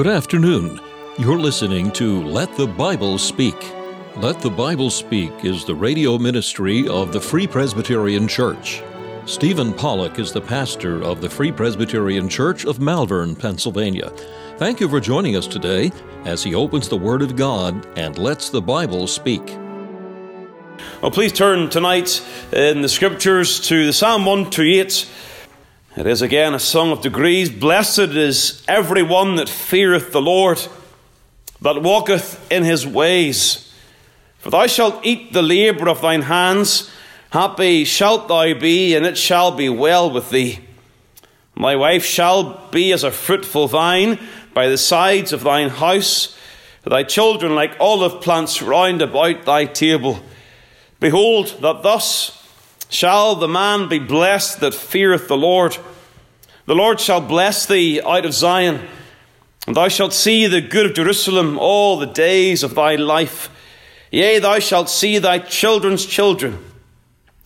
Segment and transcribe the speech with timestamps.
[0.00, 0.80] Good afternoon.
[1.18, 3.70] You're listening to Let the Bible Speak.
[4.16, 8.82] Let the Bible Speak is the radio ministry of the Free Presbyterian Church.
[9.26, 14.08] Stephen Pollock is the pastor of the Free Presbyterian Church of Malvern, Pennsylvania.
[14.56, 15.92] Thank you for joining us today
[16.24, 19.46] as he opens the Word of God and lets the Bible speak.
[21.02, 25.06] Well, please turn tonight in the scriptures to the Psalm 128.
[25.96, 27.50] It is again a song of degrees.
[27.50, 30.64] Blessed is every one that feareth the Lord,
[31.60, 33.74] that walketh in his ways.
[34.38, 36.88] For thou shalt eat the labour of thine hands.
[37.30, 40.60] Happy shalt thou be, and it shall be well with thee.
[41.56, 44.20] Thy wife shall be as a fruitful vine
[44.54, 46.36] by the sides of thine house,
[46.84, 50.20] thy children like olive plants round about thy table.
[51.00, 52.39] Behold, that thus
[52.90, 55.78] shall the man be blessed that feareth the Lord.
[56.66, 58.86] The Lord shall bless thee out of Zion,
[59.66, 63.48] and thou shalt see the good of Jerusalem all the days of thy life.
[64.10, 66.62] Yea, thou shalt see thy children's children,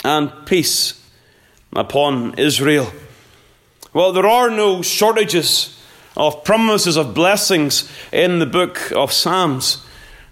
[0.03, 1.01] and peace
[1.77, 2.91] upon Israel.
[3.93, 5.81] Well, there are no shortages
[6.17, 9.84] of promises of blessings in the book of Psalms.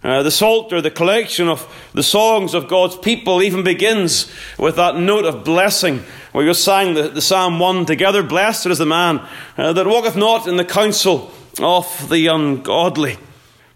[0.05, 4.97] Uh, the Psalter, the collection of the songs of God's people, even begins with that
[4.97, 6.03] note of blessing.
[6.35, 9.25] We just sang the, the Psalm 1 together Blessed is the man
[9.57, 13.17] uh, that walketh not in the counsel of the ungodly.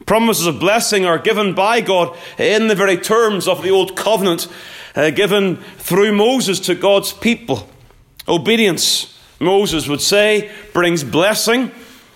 [0.04, 4.48] Promises of blessing are given by God in the very terms of the Old Covenant,
[4.96, 7.68] uh, given through Moses to God's people.
[8.26, 11.70] Obedience, Moses would say, brings blessing,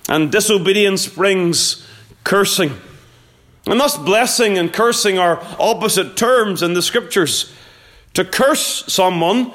[0.08, 1.86] and disobedience brings
[2.24, 2.72] cursing.
[3.71, 7.55] And thus, blessing and cursing are opposite terms in the scriptures.
[8.15, 9.53] To curse someone,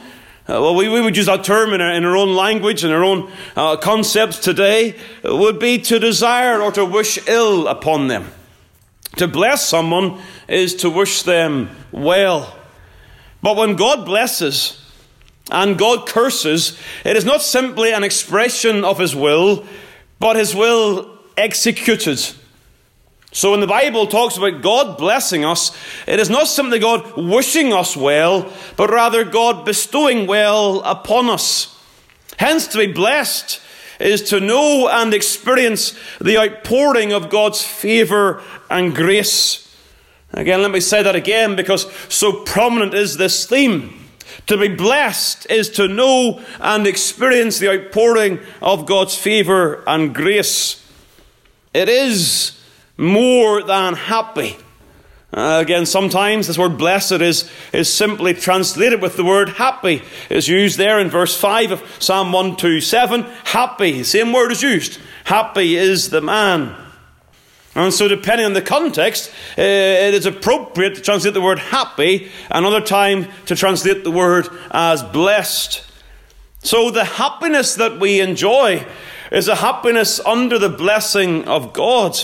[0.47, 2.93] uh, well, we, we would use that term in our, in our own language and
[2.93, 8.31] our own uh, concepts today, would be to desire or to wish ill upon them.
[9.17, 12.57] To bless someone is to wish them well.
[13.41, 14.81] But when God blesses
[15.51, 19.65] and God curses, it is not simply an expression of His will,
[20.19, 22.33] but His will executed.
[23.35, 25.75] So when the Bible talks about God blessing us,
[26.07, 31.77] it is not simply God wishing us well, but rather God bestowing well upon us.
[32.39, 33.59] Hence, to be blessed
[33.99, 39.69] is to know and experience the outpouring of God's favour and grace.
[40.31, 44.07] Again, let me say that again because so prominent is this theme.
[44.47, 50.81] To be blessed is to know and experience the outpouring of God's favour and grace.
[51.73, 52.54] It is
[52.97, 54.57] more than happy.
[55.33, 60.01] Uh, again, sometimes this word blessed is, is simply translated with the word happy.
[60.29, 63.23] It's used there in verse 5 of Psalm 127.
[63.43, 64.99] Happy, same word is used.
[65.25, 66.73] Happy is the man.
[67.75, 72.31] And so, depending on the context, uh, it is appropriate to translate the word happy,
[72.49, 75.83] another time to translate the word as blessed.
[76.63, 78.87] So, the happiness that we enjoy
[79.29, 82.17] is a happiness under the blessing of God.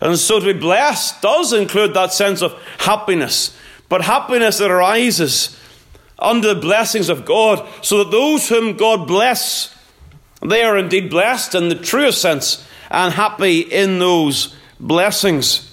[0.00, 3.56] And so to be blessed does include that sense of happiness,
[3.88, 5.58] but happiness that arises
[6.18, 9.74] under the blessings of God, so that those whom God bless,
[10.42, 15.70] they are indeed blessed in the truest sense and happy in those blessings.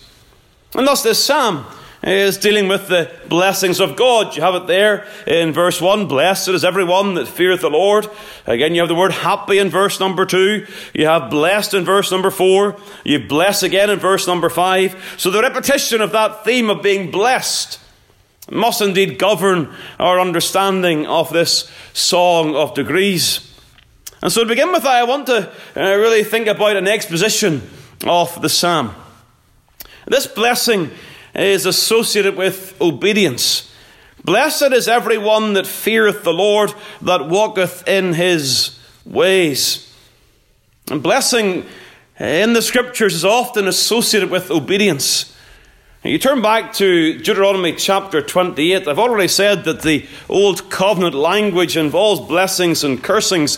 [0.76, 1.66] And thus, this psalm
[2.04, 4.36] is dealing with the blessings of God.
[4.36, 8.08] You have it there in verse 1 Blessed is everyone that feareth the Lord.
[8.46, 10.66] Again, you have the word happy in verse number 2.
[10.94, 12.76] You have blessed in verse number 4.
[13.06, 15.16] You bless again in verse number 5.
[15.18, 17.80] So the repetition of that theme of being blessed
[18.52, 23.50] must indeed govern our understanding of this song of degrees.
[24.22, 27.62] And so to begin with, I want to uh, really think about an exposition
[28.06, 28.94] of the psalm.
[30.06, 30.92] This blessing
[31.36, 33.72] is associated with obedience.
[34.24, 39.94] Blessed is every one that feareth the Lord, that walketh in his ways.
[40.90, 41.66] And blessing
[42.20, 45.36] in the scriptures is often associated with obedience.
[46.04, 48.88] You turn back to Deuteronomy chapter 28.
[48.88, 53.58] I've already said that the Old Covenant language involves blessings and cursings.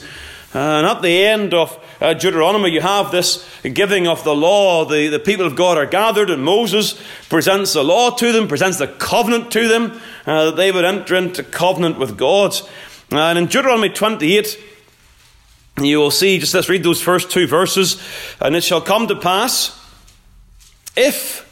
[0.53, 4.85] Uh, and at the end of uh, Deuteronomy, you have this giving of the law.
[4.85, 8.77] The, the people of God are gathered, and Moses presents the law to them, presents
[8.77, 12.55] the covenant to them, uh, that they would enter into covenant with God.
[13.09, 14.59] And in Deuteronomy 28,
[15.81, 17.99] you will see, just let's read those first two verses.
[18.39, 19.75] And it shall come to pass,
[20.95, 21.43] if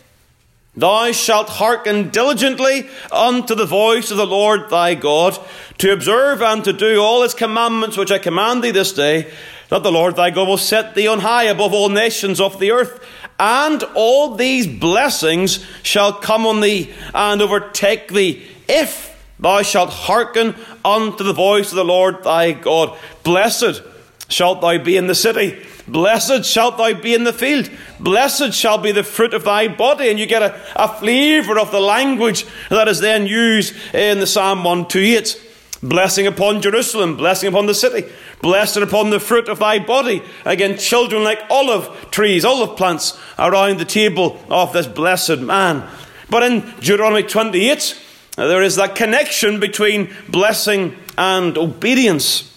[0.76, 5.38] Thou shalt hearken diligently unto the voice of the Lord thy God,
[5.78, 9.32] to observe and to do all his commandments which I command thee this day,
[9.74, 12.70] that the Lord thy God will set thee on high above all nations of the
[12.70, 13.04] earth.
[13.40, 20.54] And all these blessings shall come on thee and overtake thee if thou shalt hearken
[20.86, 22.96] unto the voice of the Lord thy God.
[23.24, 23.82] Blessed
[24.28, 25.66] shalt thou be in the city.
[25.88, 27.68] Blessed shalt thou be in the field.
[28.00, 30.08] Blessed shall be the fruit of thy body.
[30.12, 34.28] And you get a, a flavour of the language that is then used in the
[34.28, 35.50] Psalm 128.
[35.82, 38.08] Blessing upon Jerusalem, blessing upon the city,
[38.44, 40.22] blessed upon the fruit of thy body.
[40.46, 45.90] Again, children like olive trees, olive plants around the table of this blessed man.
[46.30, 48.00] But in Deuteronomy 28,
[48.38, 52.52] uh, there is that connection between blessing and obedience.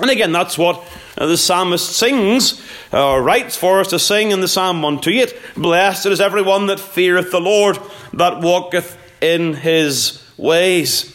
[0.00, 0.82] And again, that's what
[1.18, 6.06] uh, the psalmist sings, or writes for us to sing in the Psalm 128 Blessed
[6.06, 7.78] is everyone that feareth the Lord,
[8.14, 11.14] that walketh in his ways.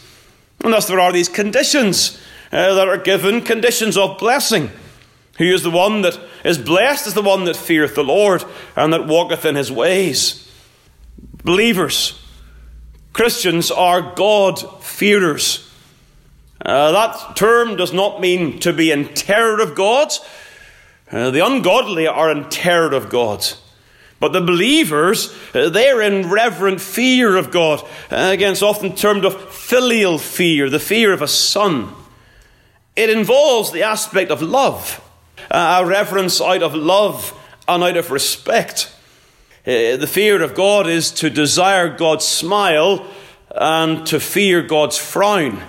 [0.62, 2.20] And thus, there are these conditions
[2.56, 4.70] uh, that are given conditions of blessing.
[5.36, 8.42] Who is the one that is blessed is the one that feareth the Lord
[8.74, 10.50] and that walketh in his ways.
[11.44, 12.18] Believers,
[13.12, 15.70] Christians are God fearers.
[16.64, 20.10] Uh, that term does not mean to be in terror of God.
[21.12, 23.46] Uh, the ungodly are in terror of God.
[24.18, 27.82] But the believers, uh, they're in reverent fear of God.
[28.10, 31.92] Uh, again, it's often termed of filial fear, the fear of a son.
[32.96, 35.02] It involves the aspect of love,
[35.50, 37.38] uh, a reverence out of love
[37.68, 38.92] and out of respect.
[39.66, 43.06] Uh, the fear of God is to desire God's smile
[43.54, 45.62] and to fear God's frown.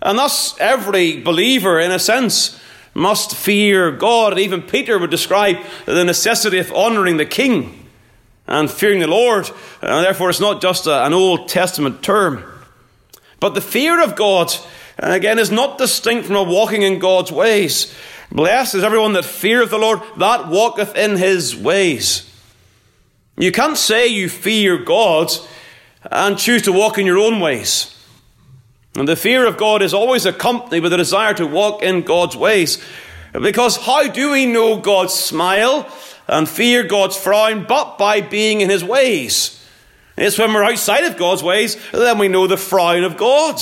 [0.00, 2.60] And thus, every believer, in a sense,
[2.94, 4.38] must fear God.
[4.38, 7.86] Even Peter would describe the necessity of honouring the king
[8.46, 9.50] and fearing the Lord.
[9.82, 12.44] And therefore, it's not just an Old Testament term.
[13.40, 14.54] But the fear of God,
[14.98, 17.94] again, is not distinct from a walking in God's ways.
[18.32, 22.30] Blessed is everyone that feareth the Lord, that walketh in his ways.
[23.36, 25.30] You can't say you fear God
[26.10, 27.92] and choose to walk in your own ways.
[28.96, 32.36] And the fear of God is always accompanied with a desire to walk in God's
[32.36, 32.82] ways.
[33.32, 35.86] Because how do we know God's smile
[36.26, 39.62] and fear God's frown but by being in his ways?
[40.16, 43.60] It's when we're outside of God's ways then we know the frown of God.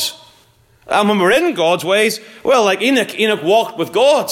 [0.87, 4.31] And when we're in God's ways, well, like Enoch, Enoch walked with God.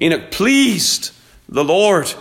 [0.00, 1.12] Enoch pleased
[1.48, 2.12] the Lord.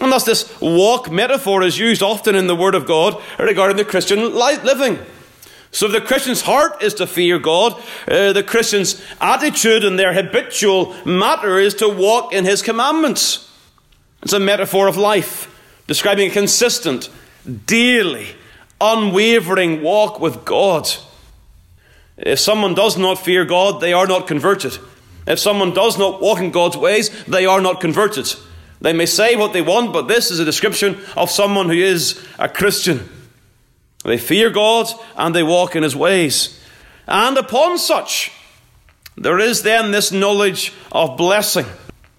[0.00, 3.84] And thus, this walk metaphor is used often in the Word of God regarding the
[3.84, 4.98] Christian living.
[5.70, 10.12] So, if the Christian's heart is to fear God, uh, the Christian's attitude and their
[10.12, 13.50] habitual matter is to walk in His commandments.
[14.22, 15.48] It's a metaphor of life,
[15.86, 17.08] describing a consistent,
[17.66, 18.28] daily,
[18.80, 20.88] unwavering walk with God.
[22.16, 24.78] If someone does not fear God, they are not converted.
[25.26, 28.32] If someone does not walk in God's ways, they are not converted.
[28.80, 32.20] They may say what they want, but this is a description of someone who is
[32.38, 33.08] a Christian.
[34.04, 36.60] They fear God and they walk in his ways.
[37.06, 38.32] And upon such,
[39.16, 41.66] there is then this knowledge of blessing.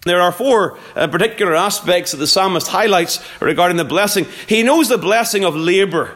[0.06, 4.25] There are four uh, particular aspects that the psalmist highlights regarding the blessing.
[4.48, 6.16] He knows the blessing of labour.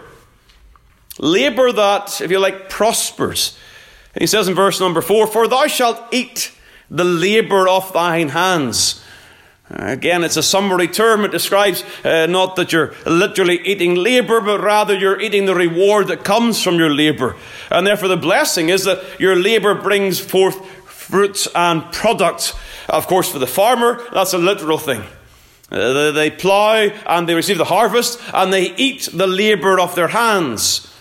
[1.19, 3.57] Labour that, if you like, prospers.
[4.19, 6.51] He says in verse number four, For thou shalt eat
[6.89, 9.03] the labour of thine hands.
[9.69, 11.25] Again, it's a summary term.
[11.25, 16.07] It describes uh, not that you're literally eating labor, but rather you're eating the reward
[16.07, 17.35] that comes from your labor.
[17.69, 22.53] And therefore, the blessing is that your labor brings forth fruits and products.
[22.87, 25.03] Of course, for the farmer, that's a literal thing.
[25.69, 30.07] Uh, they plough and they receive the harvest, and they eat the labor of their
[30.07, 30.93] hands.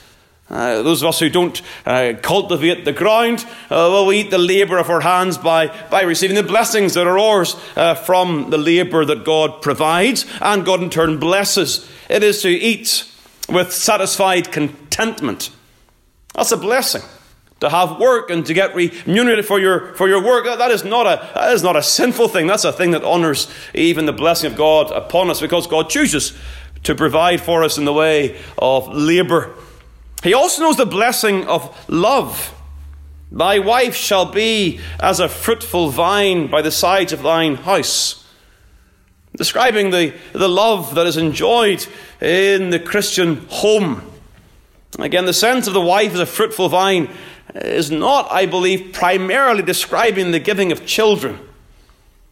[0.48, 4.38] Uh, those of us who don't uh, cultivate the ground, uh, well, we eat the
[4.38, 8.58] labour of our hands by, by receiving the blessings that are ours uh, from the
[8.58, 11.90] labour that God provides and God in turn blesses.
[12.08, 13.10] It is to eat
[13.48, 15.50] with satisfied contentment.
[16.34, 17.02] That's a blessing.
[17.60, 21.06] To have work and to get remunerated for your, for your work, that is, not
[21.06, 22.46] a, that is not a sinful thing.
[22.46, 26.38] That's a thing that honours even the blessing of God upon us because God chooses
[26.84, 29.54] to provide for us in the way of labour.
[30.26, 32.52] He also knows the blessing of love.
[33.30, 38.26] Thy wife shall be as a fruitful vine by the sides of thine house.
[39.36, 41.86] Describing the, the love that is enjoyed
[42.20, 44.02] in the Christian home.
[44.98, 47.08] Again, the sense of the wife as a fruitful vine
[47.54, 51.38] is not, I believe, primarily describing the giving of children.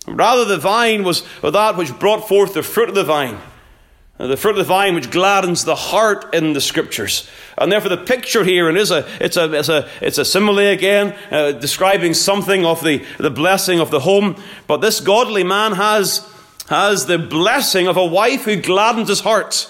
[0.09, 3.39] Rather, the vine was that which brought forth the fruit of the vine.
[4.17, 7.29] Uh, the fruit of the vine which gladdens the heart in the scriptures.
[7.59, 10.59] And therefore the picture here, and is a, it's a, it's a, it's a simile
[10.59, 14.37] again, uh, describing something of the, the blessing of the home.
[14.69, 16.29] But this godly man has,
[16.69, 19.69] has the blessing of a wife who gladdens his heart.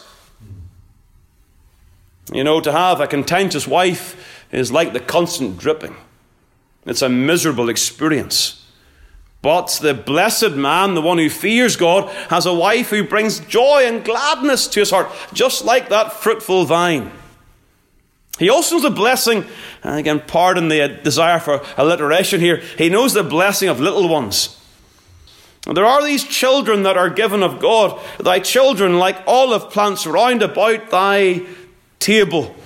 [2.32, 5.96] You know, to have a contentious wife is like the constant dripping.
[6.86, 8.63] It's a miserable experience.
[9.44, 13.82] But the blessed man, the one who fears God, has a wife who brings joy
[13.84, 17.12] and gladness to his heart, just like that fruitful vine.
[18.38, 19.44] He also knows the blessing,
[19.82, 24.08] and again, pardon the uh, desire for alliteration here, he knows the blessing of little
[24.08, 24.58] ones.
[25.70, 30.40] There are these children that are given of God, thy children like olive plants round
[30.40, 31.42] about thy
[31.98, 32.56] table.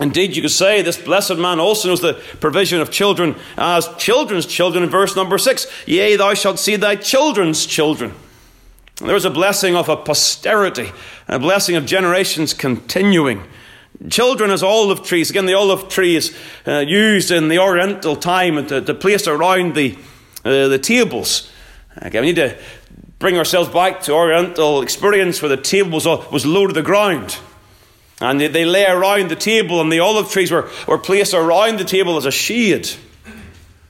[0.00, 4.46] Indeed, you could say this blessed man also knows the provision of children as children's
[4.46, 5.66] children in verse number six.
[5.86, 8.14] Yea, thou shalt see thy children's children.
[8.96, 10.90] There is a blessing of a posterity,
[11.28, 13.42] a blessing of generations continuing.
[14.08, 15.28] Children as olive trees.
[15.28, 16.34] Again, the olive tree is
[16.66, 19.98] uh, used in the Oriental time to, to place around the,
[20.44, 21.50] uh, the tables.
[21.96, 22.56] Again, we need to
[23.18, 27.38] bring ourselves back to Oriental experience where the table was, was low to the ground.
[28.20, 31.78] And they, they lay around the table, and the olive trees were, were placed around
[31.78, 32.88] the table as a shade.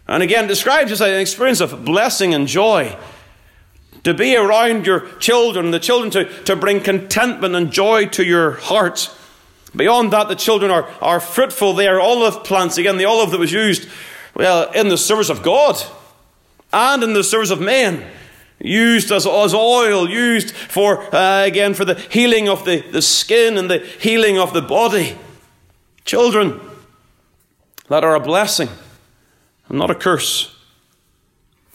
[0.07, 2.97] And again, describes as an experience of blessing and joy.
[4.05, 8.53] To be around your children, the children to, to bring contentment and joy to your
[8.53, 9.15] heart.
[9.77, 11.75] Beyond that, the children are, are fruitful.
[11.75, 12.79] They are olive plants.
[12.79, 13.89] Again, the olive that was used,
[14.35, 15.81] well, in the service of God
[16.73, 18.05] and in the service of men
[18.61, 23.57] used as, as oil, used for, uh, again, for the healing of the, the skin
[23.57, 25.17] and the healing of the body.
[26.05, 26.61] Children
[27.89, 28.69] that are a blessing
[29.69, 30.57] and not a curse.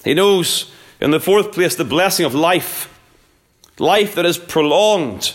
[0.04, 2.92] He knows, in the fourth place, the blessing of life,
[3.80, 5.34] life that is prolonged.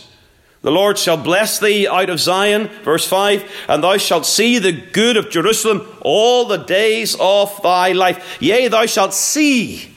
[0.63, 4.73] The Lord shall bless thee out of Zion, verse 5, and thou shalt see the
[4.73, 8.39] good of Jerusalem all the days of thy life.
[8.41, 9.95] Yea, thou shalt see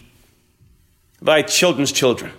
[1.24, 2.32] thy children's children.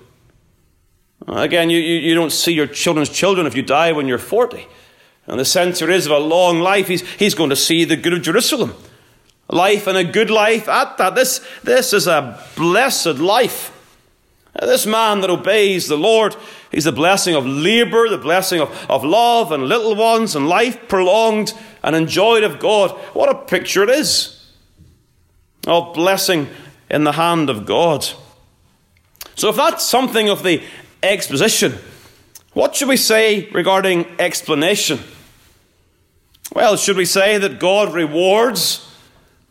[1.26, 4.66] Again, you, you, you, don't see your children's children if you die when you're 40.
[5.26, 7.96] And the sense there is of a long life, he's, he's going to see the
[7.96, 8.74] good of Jerusalem.
[9.48, 11.14] Life and a good life at that.
[11.14, 13.70] This, this is a blessed life.
[14.60, 16.36] This man that obeys the Lord,
[16.70, 20.88] he's the blessing of labour, the blessing of, of love and little ones and life
[20.88, 22.90] prolonged and enjoyed of God.
[23.14, 24.46] What a picture it is
[25.66, 26.48] of blessing
[26.90, 28.06] in the hand of God.
[29.36, 30.62] So, if that's something of the
[31.02, 31.74] exposition,
[32.52, 35.00] what should we say regarding explanation?
[36.54, 38.88] Well, should we say that God rewards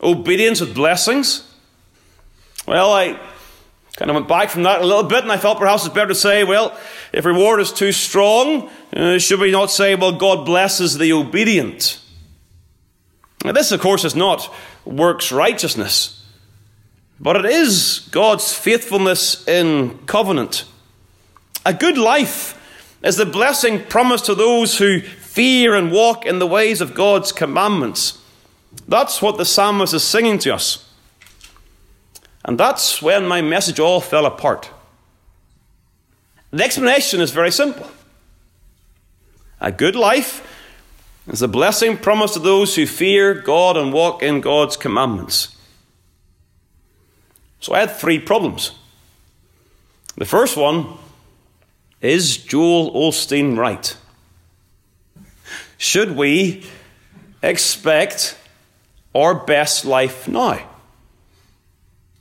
[0.02, 1.50] obedience with blessings?
[2.66, 3.20] Well, I
[3.96, 6.08] kind of went back from that a little bit, and I felt perhaps it's better
[6.08, 6.76] to say, well,
[7.12, 12.00] if reward is too strong, uh, should we not say, well, God blesses the obedient?
[13.44, 14.52] Now, this, of course, is not
[14.86, 16.23] works righteousness.
[17.20, 20.64] But it is God's faithfulness in covenant.
[21.64, 22.60] A good life
[23.02, 27.32] is the blessing promised to those who fear and walk in the ways of God's
[27.32, 28.18] commandments.
[28.88, 30.88] That's what the psalmist is singing to us.
[32.44, 34.70] And that's when my message all fell apart.
[36.50, 37.90] The explanation is very simple.
[39.60, 40.46] A good life
[41.26, 45.53] is a blessing promised to those who fear God and walk in God's commandments.
[47.64, 48.72] So I had three problems.
[50.18, 50.98] The first one
[52.02, 53.96] is Joel Osteen right?
[55.78, 56.66] Should we
[57.42, 58.36] expect
[59.14, 60.60] our best life now?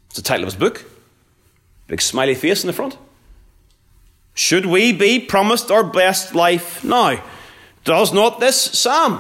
[0.06, 0.86] It's the title of his book.
[1.88, 2.98] Big smiley face in the front.
[4.36, 7.22] Should we be promised our best life now?
[7.84, 9.20] Does not this psalm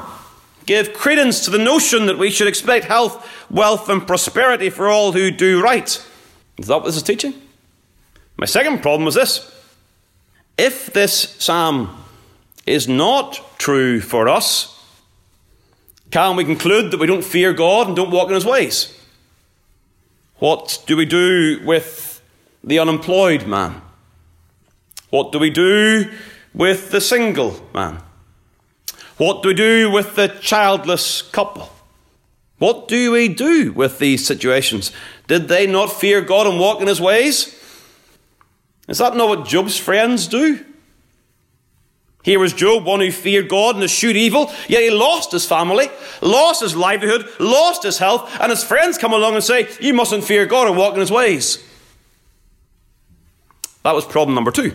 [0.65, 5.11] give credence to the notion that we should expect health, wealth, and prosperity for all
[5.11, 6.01] who do right?
[6.57, 7.33] Is that what this is teaching?
[8.37, 9.49] My second problem was this.
[10.57, 12.03] If this psalm
[12.65, 14.69] is not true for us,
[16.11, 18.95] can we conclude that we don't fear God and don't walk in his ways?
[20.37, 22.21] What do we do with
[22.63, 23.81] the unemployed man?
[25.09, 26.11] What do we do
[26.53, 27.99] with the single man?
[29.17, 31.72] What do we do with the childless couple?
[32.59, 34.91] What do we do with these situations?
[35.27, 37.59] Did they not fear God and walk in his ways?
[38.87, 40.63] Is that not what Job's friends do?
[42.23, 45.89] Here was Job, one who feared God and eschewed evil, yet he lost his family,
[46.21, 50.23] lost his livelihood, lost his health, and his friends come along and say, You mustn't
[50.23, 51.61] fear God and walk in his ways.
[53.83, 54.73] That was problem number two.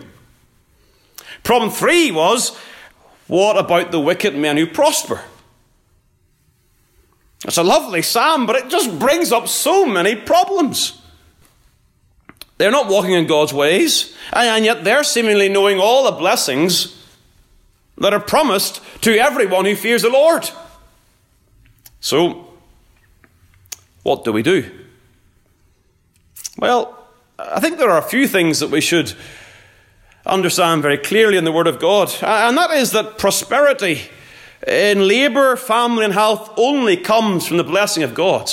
[1.43, 2.55] Problem three was
[3.27, 5.23] what about the wicked men who prosper?
[7.45, 11.01] It's a lovely psalm, but it just brings up so many problems.
[12.57, 17.01] They're not walking in God's ways, and yet they're seemingly knowing all the blessings
[17.97, 20.49] that are promised to everyone who fears the Lord.
[22.01, 22.47] So,
[24.03, 24.69] what do we do?
[26.57, 26.97] Well,
[27.37, 29.13] I think there are a few things that we should
[30.25, 34.01] understand very clearly in the Word of God, and that is that prosperity
[34.67, 38.51] in labour, family, and health only comes from the blessing of God.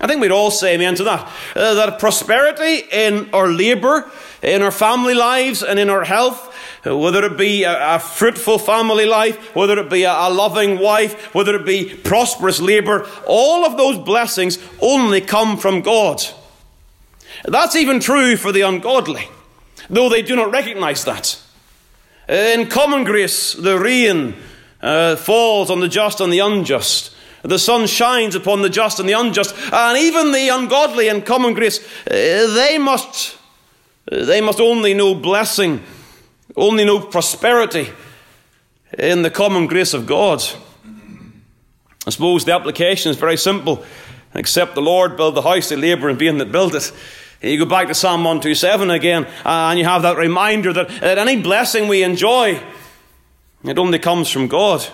[0.00, 1.30] I think we'd all say amen to that.
[1.54, 4.10] Uh, that prosperity in our labour,
[4.42, 6.52] in our family lives, and in our health,
[6.84, 11.34] whether it be a, a fruitful family life, whether it be a, a loving wife,
[11.34, 16.22] whether it be prosperous labour, all of those blessings only come from God.
[17.44, 19.28] That's even true for the ungodly,
[19.88, 21.40] though they do not recognize that.
[22.28, 24.34] In common grace, the rain
[24.82, 27.14] uh, falls on the just and the unjust.
[27.42, 31.54] The sun shines upon the just and the unjust, and even the ungodly in common
[31.54, 33.36] grace, uh, they must,
[34.10, 35.82] they must only know blessing,
[36.56, 37.88] only know prosperity
[38.98, 40.42] in the common grace of God.
[42.06, 43.84] I suppose the application is very simple.
[44.34, 46.90] Except the Lord build the house, they labour in vain that build it.
[47.42, 51.42] You go back to Psalm 127 again, and you have that reminder that, that any
[51.42, 52.60] blessing we enjoy,
[53.64, 54.86] it only comes from God.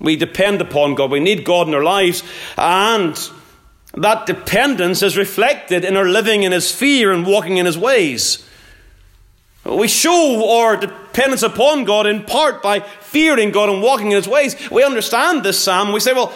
[0.00, 1.10] We depend upon God.
[1.10, 2.22] We need God in our lives.
[2.56, 3.18] And
[3.94, 8.44] that dependence is reflected in our living in His fear and walking in His ways.
[9.64, 14.28] We show our dependence upon God in part by fearing God and walking in His
[14.28, 14.56] ways.
[14.70, 15.92] We understand this psalm.
[15.92, 16.32] We say, well,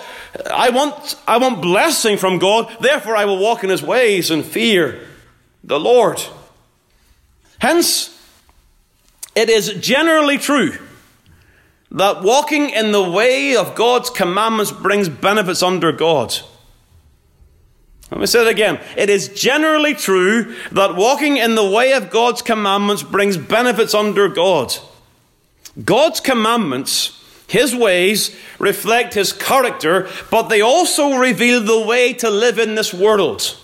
[0.52, 4.44] I want, I want blessing from God, therefore I will walk in His ways and
[4.44, 5.06] fear
[5.64, 6.22] the Lord.
[7.58, 8.18] Hence,
[9.34, 10.76] it is generally true
[11.92, 16.34] that walking in the way of God's commandments brings benefits under God.
[18.10, 18.80] Let me say it again.
[18.96, 24.28] It is generally true that walking in the way of God's commandments brings benefits under
[24.28, 24.74] God.
[25.84, 32.58] God's commandments, His ways, reflect His character, but they also reveal the way to live
[32.58, 33.58] in this world.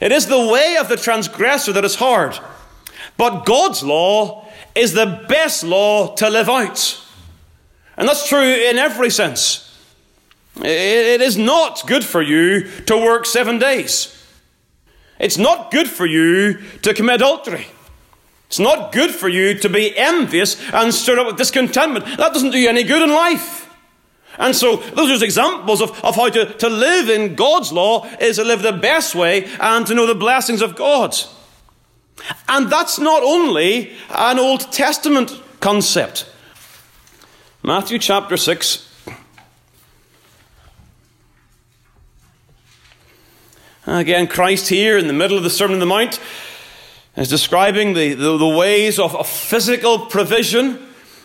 [0.00, 2.38] It is the way of the transgressor that is hard,
[3.16, 7.03] but God's law is the best law to live out.
[7.96, 9.70] And that's true in every sense.
[10.56, 14.10] It is not good for you to work seven days.
[15.18, 17.66] It's not good for you to commit adultery.
[18.48, 22.04] It's not good for you to be envious and stirred up with discontentment.
[22.04, 23.62] That doesn't do you any good in life.
[24.38, 28.04] And so, those are just examples of, of how to, to live in God's law
[28.20, 31.14] is to live the best way and to know the blessings of God.
[32.48, 36.30] And that's not only an Old Testament concept.
[37.66, 38.86] Matthew chapter 6.
[43.86, 46.20] Again, Christ here in the middle of the Sermon on the Mount
[47.16, 50.78] is describing the, the, the ways of, of physical provision.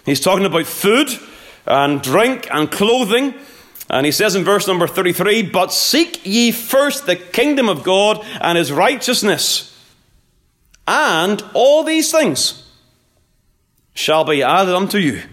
[0.05, 1.09] He's talking about food
[1.65, 3.33] and drink and clothing.
[3.89, 8.25] And he says in verse number 33 But seek ye first the kingdom of God
[8.39, 9.77] and his righteousness,
[10.87, 12.65] and all these things
[13.93, 15.23] shall be added unto you.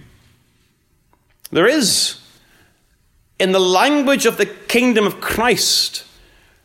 [1.51, 2.21] There is,
[3.39, 6.05] in the language of the kingdom of Christ,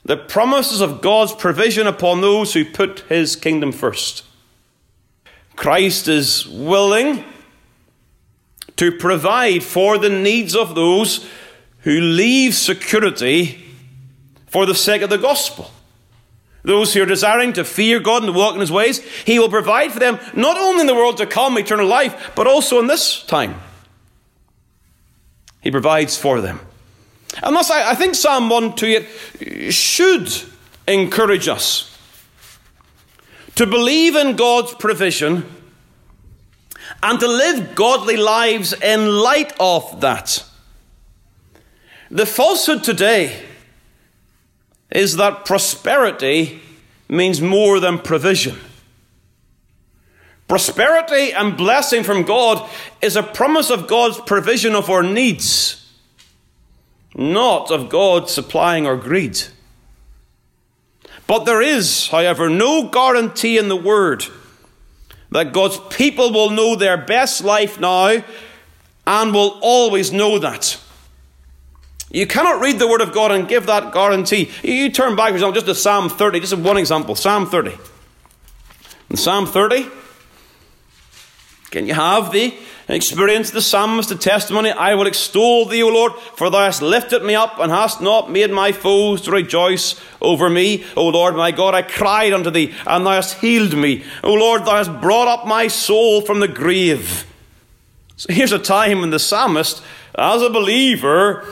[0.04, 4.24] the promises of God's provision upon those who put his kingdom first.
[5.56, 7.24] Christ is willing
[8.78, 11.28] to provide for the needs of those
[11.80, 13.63] who leave security
[14.48, 15.72] for the sake of the gospel.
[16.63, 19.50] Those who are desiring to fear God and to walk in His ways, He will
[19.50, 22.88] provide for them not only in the world to come, eternal life, but also in
[22.88, 23.56] this time.
[25.62, 26.60] He provides for them.
[27.41, 30.32] And thus, I, I think Psalm 128 should
[30.88, 31.97] encourage us
[33.56, 35.45] to believe in God's provision
[37.04, 40.43] and to live godly lives in light of that.
[42.10, 43.43] The falsehood today
[44.91, 46.62] is that prosperity
[47.08, 48.58] means more than provision.
[50.52, 52.70] Prosperity and blessing from God
[53.02, 55.90] is a promise of God's provision of our needs,
[57.16, 59.44] not of God supplying our greed.
[61.26, 64.26] But there is, however, no guarantee in the Word
[65.30, 68.22] that God's people will know their best life now
[69.08, 70.78] and will always know that.
[72.10, 74.52] You cannot read the Word of God and give that guarantee.
[74.64, 77.78] You turn back, for example, just to Psalm 30, just one example Psalm 30.
[79.12, 79.90] In Psalm 30,
[81.72, 82.54] Can you have the
[82.90, 84.72] experience the psalmist, the testimony?
[84.72, 88.30] I will extol thee, O Lord, for thou hast lifted me up and hast not
[88.30, 90.84] made my foes to rejoice over me.
[90.98, 94.04] O Lord my God, I cried unto thee, and thou hast healed me.
[94.22, 97.26] O Lord, thou hast brought up my soul from the grave.
[98.18, 99.82] So here's a time when the psalmist,
[100.16, 101.48] as a believer,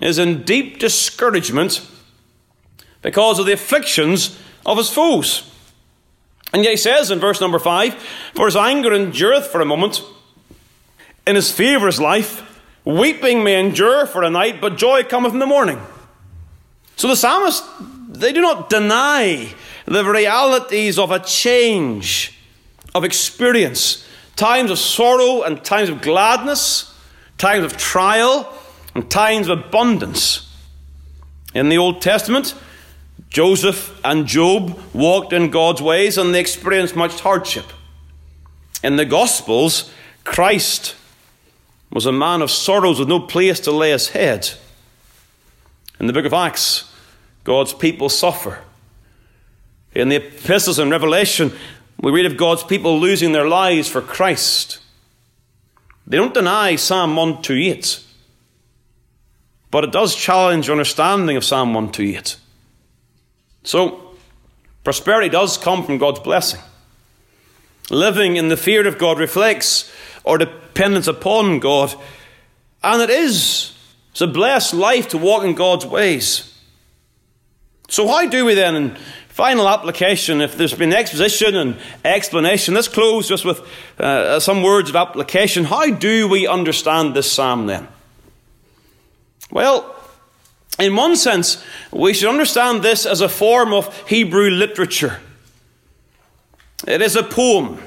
[0.00, 1.84] is in deep discouragement
[3.02, 5.50] because of the afflictions of his foes.
[6.54, 7.94] And yet he says in verse number 5
[8.34, 10.00] For his anger endureth for a moment,
[11.26, 15.40] in his favour is life, weeping may endure for a night, but joy cometh in
[15.40, 15.80] the morning.
[16.94, 17.64] So the psalmist,
[18.08, 19.52] they do not deny
[19.84, 22.38] the realities of a change
[22.94, 26.94] of experience, times of sorrow and times of gladness,
[27.36, 28.56] times of trial
[28.94, 30.54] and times of abundance.
[31.52, 32.54] In the Old Testament,
[33.34, 37.64] Joseph and Job walked in God's ways and they experienced much hardship.
[38.84, 39.90] In the Gospels,
[40.22, 40.94] Christ
[41.90, 44.50] was a man of sorrows with no place to lay his head.
[45.98, 46.88] In the book of Acts,
[47.42, 48.60] God's people suffer.
[49.96, 51.50] In the epistles and Revelation,
[52.00, 54.78] we read of God's people losing their lives for Christ.
[56.06, 58.00] They don't deny Psalm 128,
[59.72, 62.36] but it does challenge your understanding of Psalm 128.
[63.64, 64.14] So,
[64.84, 66.60] prosperity does come from God's blessing.
[67.90, 69.92] Living in the fear of God reflects
[70.24, 71.94] our dependence upon God,
[72.82, 73.74] and it is
[74.12, 76.56] it's a blessed life to walk in God's ways.
[77.88, 78.96] So, how do we then, in
[79.28, 83.60] final application, if there's been exposition and explanation, let's close just with
[83.98, 85.64] uh, some words of application.
[85.64, 87.88] How do we understand this psalm then?
[89.50, 89.94] Well,
[90.78, 95.20] in one sense, we should understand this as a form of Hebrew literature.
[96.86, 97.80] It is a poem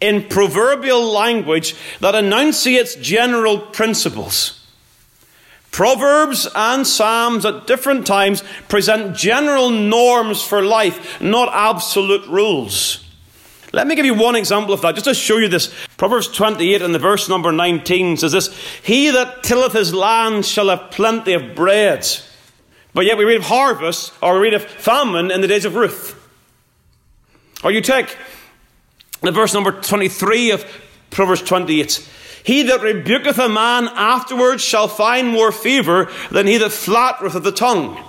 [0.00, 4.60] in proverbial language that enunciates general principles.
[5.70, 13.03] Proverbs and Psalms at different times present general norms for life, not absolute rules.
[13.74, 15.74] Let me give you one example of that, just to show you this.
[15.96, 20.68] Proverbs 28 and the verse number 19 says this He that tilleth his land shall
[20.68, 22.06] have plenty of bread.
[22.94, 25.74] But yet we read of harvest, or we read of famine in the days of
[25.74, 26.14] Ruth.
[27.64, 28.16] Or you take
[29.22, 30.64] the verse number 23 of
[31.10, 32.08] Proverbs 28.
[32.44, 37.50] He that rebuketh a man afterwards shall find more favour than he that flattereth the
[37.50, 38.00] tongue.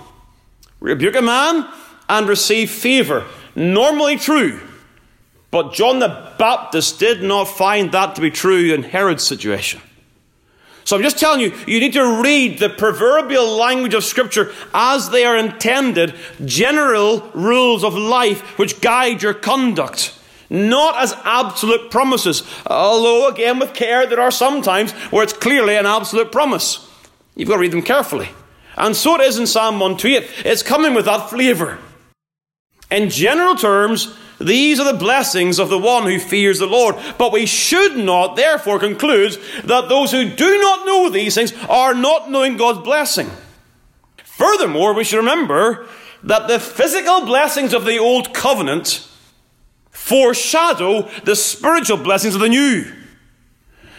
[0.78, 1.68] Rebuke a man
[2.08, 3.24] and receive favour.
[3.56, 4.60] Normally true.
[5.56, 9.80] But John the Baptist did not find that to be true in Herod's situation.
[10.84, 15.08] So I'm just telling you, you need to read the proverbial language of Scripture as
[15.08, 16.14] they are intended,
[16.44, 20.12] general rules of life which guide your conduct,
[20.50, 22.42] not as absolute promises.
[22.66, 26.86] Although, again, with care, there are some times where it's clearly an absolute promise.
[27.34, 28.28] You've got to read them carefully.
[28.76, 30.44] And so it is in Psalm 128.
[30.44, 31.78] It's coming with that flavour.
[32.90, 36.96] In general terms, these are the blessings of the one who fears the Lord.
[37.18, 41.94] But we should not, therefore, conclude that those who do not know these things are
[41.94, 43.30] not knowing God's blessing.
[44.24, 45.86] Furthermore, we should remember
[46.22, 49.08] that the physical blessings of the Old Covenant
[49.90, 52.92] foreshadow the spiritual blessings of the New.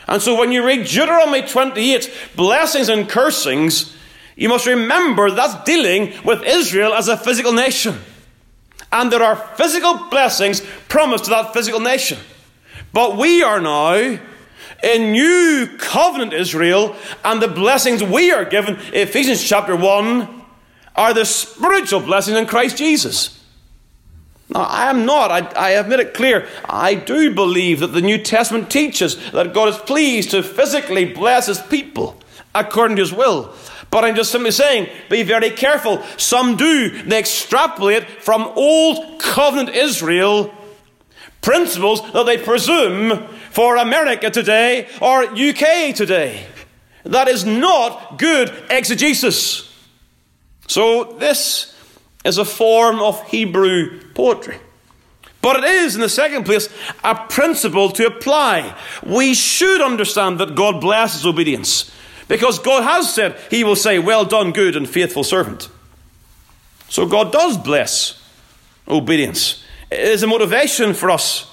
[0.08, 3.96] And so when you read Deuteronomy 28, blessings and cursings,
[4.36, 7.98] you must remember that's dealing with Israel as a physical nation.
[8.92, 12.20] And there are physical blessings promised to that physical nation.
[12.94, 14.18] But we are now
[14.84, 20.42] in new covenant Israel, and the blessings we are given, Ephesians chapter 1,
[20.96, 23.44] are the spiritual blessings in Christ Jesus.
[24.50, 28.02] Now, I am not, I, I have made it clear, I do believe that the
[28.02, 32.22] New Testament teaches that God is pleased to physically bless his people
[32.56, 33.54] according to his will.
[33.98, 36.04] But I'm just simply saying, be very careful.
[36.18, 37.02] Some do.
[37.02, 40.54] They extrapolate from old covenant Israel
[41.42, 46.46] principles that they presume for America today or UK today.
[47.06, 49.68] That is not good exegesis.
[50.68, 51.76] So, this
[52.24, 54.60] is a form of Hebrew poetry.
[55.42, 56.70] But it is, in the second place,
[57.04, 58.78] a principle to apply.
[59.04, 61.92] We should understand that God blesses obedience.
[62.28, 65.70] Because God has said, He will say, Well done, good and faithful servant.
[66.90, 68.22] So God does bless
[68.88, 69.64] obedience.
[69.92, 71.52] It is a motivation for us.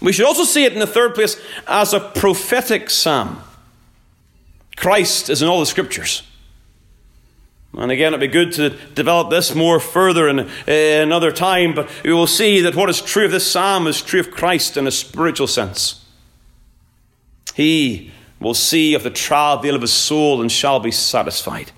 [0.00, 3.42] We should also see it in the third place as a prophetic psalm.
[4.76, 6.22] Christ is in all the scriptures.
[7.76, 12.12] And again, it'd be good to develop this more further in, another time, but we
[12.12, 14.90] will see that what is true of this psalm is true of Christ in a
[14.90, 16.04] spiritual sense.
[17.54, 18.10] He
[18.40, 21.72] will see of the travail of his soul and shall be satisfied.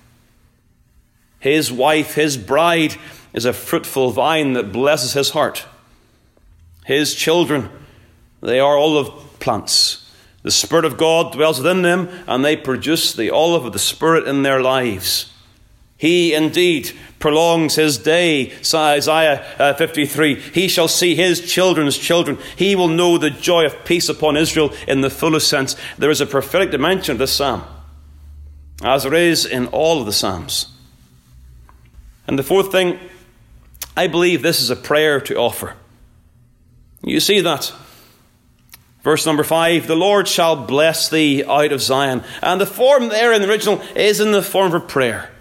[1.41, 2.95] His wife, his bride,
[3.33, 5.65] is a fruitful vine that blesses his heart.
[6.85, 7.69] His children,
[8.41, 10.09] they are olive plants.
[10.43, 14.27] The Spirit of God dwells within them, and they produce the olive of the Spirit
[14.27, 15.33] in their lives.
[15.97, 20.35] He indeed prolongs his day, Isaiah uh, 53.
[20.35, 22.37] He shall see his children's children.
[22.57, 25.77] He will know the joy of peace upon Israel in the fullest sense.
[25.97, 27.63] There is a prophetic dimension to this psalm,
[28.83, 30.67] as there is in all of the psalms.
[32.27, 32.99] And the fourth thing,
[33.97, 35.77] I believe this is a prayer to offer.
[37.05, 37.73] You see that.
[39.03, 42.25] Verse number five, the Lord shall bless thee out of Zion.
[42.43, 45.32] And the form there in the original is in the form of prayer.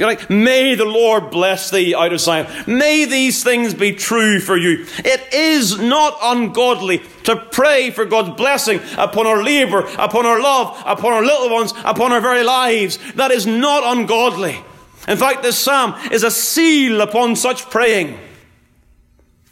[0.00, 2.46] If you like, may the Lord bless thee out of Zion.
[2.66, 4.86] May these things be true for you.
[5.00, 10.82] It is not ungodly to pray for God's blessing upon our labour, upon our love,
[10.86, 12.98] upon our little ones, upon our very lives.
[13.16, 14.58] That is not ungodly.
[15.06, 18.18] In fact, this psalm is a seal upon such praying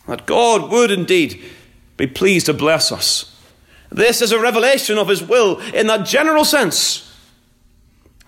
[0.07, 1.43] that God would indeed
[1.99, 3.39] be pleased to bless us.
[3.91, 7.15] This is a revelation of His will in that general sense.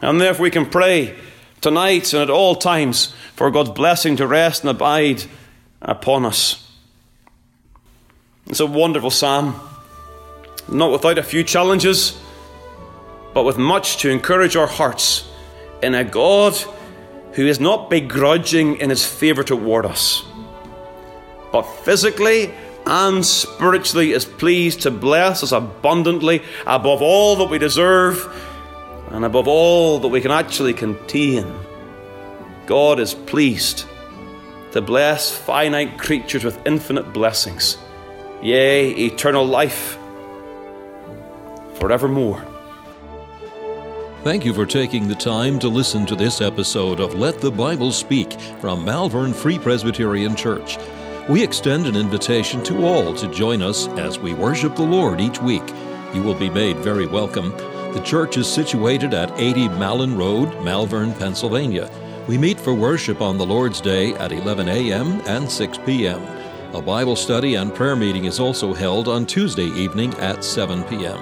[0.03, 1.17] And therefore, we can pray
[1.61, 5.25] tonight and at all times for God's blessing to rest and abide
[5.83, 6.67] upon us.
[8.47, 9.61] It's a wonderful psalm,
[10.69, 12.19] not without a few challenges,
[13.33, 15.29] but with much to encourage our hearts
[15.83, 16.57] in a God
[17.33, 20.25] who is not begrudging in his favour toward us,
[21.53, 22.53] but physically
[22.87, 28.50] and spiritually is pleased to bless us abundantly above all that we deserve
[29.11, 31.53] and above all that we can actually contain.
[32.67, 33.85] God is pleased
[34.73, 37.77] to bless finite creatures with infinite blessings,
[38.41, 39.99] yea, eternal life
[41.75, 42.47] forevermore.
[44.23, 47.91] Thank you for taking the time to listen to this episode of Let the Bible
[47.91, 50.77] Speak from Malvern Free Presbyterian Church.
[51.29, 55.41] We extend an invitation to all to join us as we worship the Lord each
[55.41, 55.63] week.
[56.15, 57.53] You will be made very welcome.
[57.93, 61.91] The church is situated at 80 Mallon Road, Malvern, Pennsylvania.
[62.29, 65.21] We meet for worship on the Lord's Day at 11 a.m.
[65.27, 66.23] and 6 p.m.
[66.73, 71.19] A Bible study and prayer meeting is also held on Tuesday evening at 7 p.m.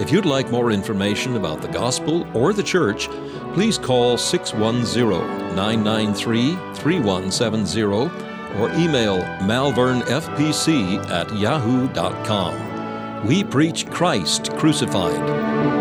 [0.00, 3.08] If you'd like more information about the gospel or the church,
[3.52, 7.82] please call 610 993 3170
[8.58, 13.26] or email malvernfpc at yahoo.com.
[13.26, 15.79] We preach Christ crucified.